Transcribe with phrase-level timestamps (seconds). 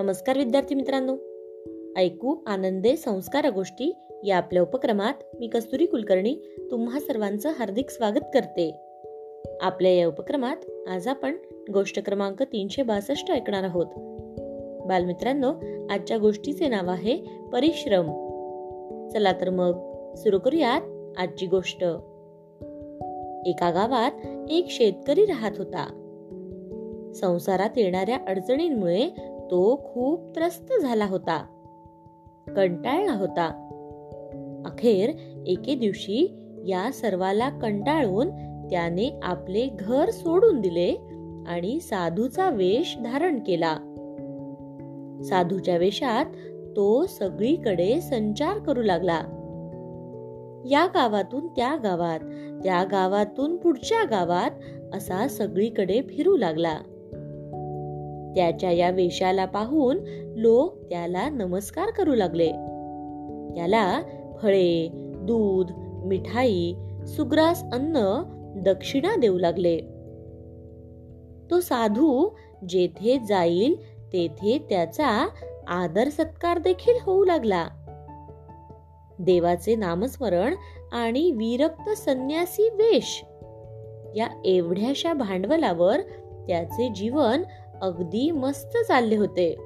[0.00, 1.16] नमस्कार विद्यार्थी मित्रांनो.
[1.96, 3.92] ऐकू आनंदे संस्कार गोष्टी
[4.24, 6.36] या आपल्या उपक्रमात मी कस्तुरी कुलकर्णी
[6.70, 8.76] तुम्हा सर्वांचं हार्दिक स्वागत करते.
[9.60, 11.36] आपल्या या उपक्रमात आज आपण
[11.72, 13.86] गोष्ट क्रमांक तीनशे बासष्ट ऐकणार आहोत.
[14.86, 15.52] बालमित्रांनो
[15.90, 17.16] आजच्या गोष्टीचे नाव आहे
[17.52, 18.06] परिश्रम.
[19.08, 19.72] चला तर मग
[20.14, 21.84] सुरू करूयात आजची गोष्ट.
[23.46, 24.12] एका गावात
[24.50, 25.96] एक शेतकरी राहत होता.
[27.14, 31.44] संसारात येणाऱ्या अडचणींमुळे तो खूप त्रस्त झाला होता.
[32.56, 33.66] कंटाळला होता.
[34.64, 35.10] अखेर
[35.46, 36.36] एके दिवशी
[36.66, 38.30] या सर्वाला कंटाळून
[38.70, 40.96] त्याने आपले घर सोडून दिले
[41.46, 43.76] आणि साधूचा वेश धारण केला.
[45.24, 46.24] साधूच्या वेशात
[46.76, 49.20] तो सगळीकडे संचार करू लागला.
[50.70, 52.20] या गावातून त्या गावात
[52.64, 54.50] त्या गावातून पुढच्या गावात
[54.94, 56.78] असा सगळीकडे फिरू लागला.
[58.34, 59.98] त्याच्या या वेशाला पाहून
[60.36, 62.48] लोक त्याला नमस्कार करू लागले.
[63.56, 64.02] त्याला
[64.42, 65.72] फळे दूध
[66.06, 66.74] मिठाई
[67.06, 68.22] सुग्रास अन्न
[68.56, 69.78] दक्षिणा देऊ लागले.
[71.50, 72.28] तो साधू
[72.68, 73.74] जेथे जाईल
[74.12, 75.28] तेथे त्याचा
[75.68, 77.68] आदर सत्कार देखील होऊ लागला.
[79.18, 80.54] देवाचे नामस्मरण
[80.92, 83.24] आणि विरक्त संन्यासी वेश
[84.16, 86.00] या एवढ्याशा भांडवलावर
[86.48, 87.42] त्याचे जीवन
[87.82, 89.56] अगदी मस्त चालले होते.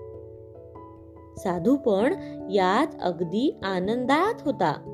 [1.36, 2.14] साधू पण
[2.50, 4.90] यात अगदी आनंदात होता.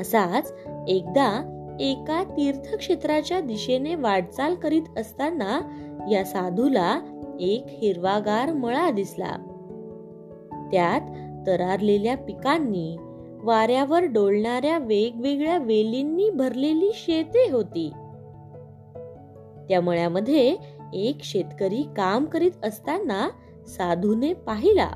[0.00, 0.54] असाच
[0.88, 5.60] एकदा एका तीर्थक्षेत्राच्या दिशेने वाटचाल करीत असताना
[6.10, 7.00] या साधूला
[7.40, 9.36] एक हिरवागार मळा दिसला.
[10.72, 11.00] त्यात
[11.46, 12.96] तरारलेल्या पिकांनी
[13.42, 17.90] वाऱ्यावर डोलणाऱ्या वेगवेगळ्या वेलींनी भरलेली शेते होती.
[19.68, 20.56] त्या मळ्यामध्ये
[20.94, 23.28] एक शेतकरी काम करीत असताना
[23.66, 24.90] साधूने पाहिला.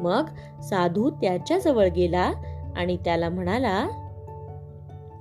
[0.00, 0.26] मग
[0.60, 2.32] साधू त्याच्याजवळ गेला
[2.76, 3.88] आणि त्याला म्हणाला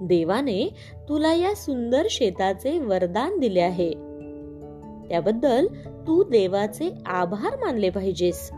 [0.02, 0.74] देवाने
[1.10, 3.92] तुला या सुंदर शेताचे वरदान दिले आहे.
[5.10, 5.68] त्याबद्दल
[6.08, 8.50] तू देवाचे आभार मानले पाहिजेस.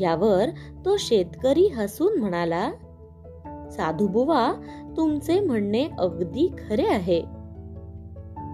[0.00, 0.48] यावर
[0.84, 2.70] तो शेतकरी हसून म्हणाला
[3.70, 4.52] साधू बुवा
[4.96, 7.37] तुमचे म्हणणे अगदी खरे आहे.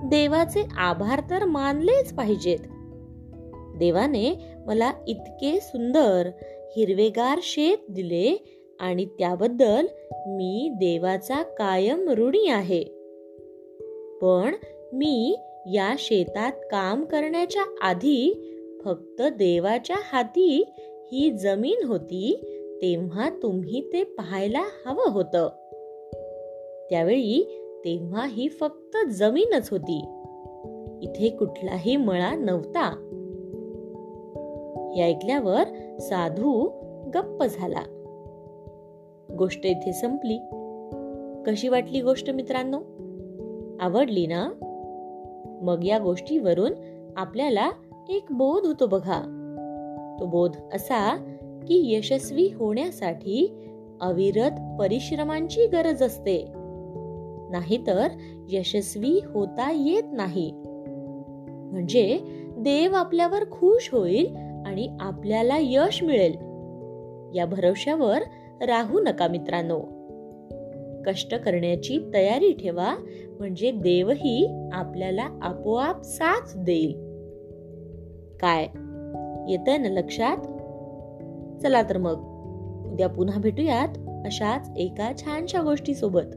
[0.05, 2.59] देवाचे आभार तर मानलेच पाहिजेत.
[3.79, 6.29] देवाने मला इतके सुंदर
[6.77, 8.45] हिरवेगार शेत दिले
[8.81, 9.87] आणि त्याबद्दल
[10.27, 12.85] मी देवाचा कायम ऋणी आहे.
[14.23, 14.55] पण
[14.93, 18.51] मी या शेतात काम करण्याच्या आधी
[18.85, 20.65] फक्त देवाच्या हाती
[21.13, 22.37] ही जमीन होती
[22.83, 25.49] तेव्हा तुम्ही ते पाहायला हवं होतं.
[26.91, 30.01] त्यावेळी तेव्हा ही फक्त जमीनच होती.
[31.03, 33.11] इथे कुठलाही मळा नव्हता.
[34.95, 35.65] हे ऐकल्यावर
[35.99, 36.69] साधू
[37.15, 37.83] गप्प झाला.
[39.39, 40.39] गोष्ट इथे संपली.
[41.47, 42.79] कशी वाटली गोष्ट मित्रांनो?
[43.81, 44.49] आवडली ना?
[45.63, 46.73] मग या गोष्टीवरून
[47.17, 47.71] आपल्याला
[48.09, 49.21] एक बोध होतो बघा.
[50.21, 51.17] तो बोध असा
[51.69, 53.69] की यशस्वी होण्यासाठी
[54.01, 56.64] अविरत परिश्रमांची गरज असते.
[57.55, 58.09] नाहीतर
[58.49, 60.53] यशस्वी होता येत नाही.
[61.73, 62.19] म्हणजे
[62.59, 66.35] देव आपल्यावर खुश होईल आणि आपल्याला यश मिळेल.
[67.39, 68.19] या भरवशावर
[68.67, 69.81] राहू नका मित्रांनो.
[71.07, 72.95] कष्ट करण्याची तयारी ठेवा
[73.39, 76.93] म्हणजे देवही आपल्याला आपोआप साथ देईल.
[78.41, 78.63] काय?
[79.53, 80.37] येत ना लक्षात?
[81.63, 82.35] चला तर मग.
[82.93, 83.89] उद्या पुन्हा भेटूयात
[84.27, 86.37] अशाच एका छानशा गोष्टी सोबत